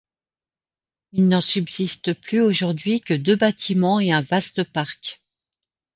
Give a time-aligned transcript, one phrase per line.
[1.11, 5.21] Il n'en subsiste plus aujourd'hui que deux bâtiments et un vaste parc.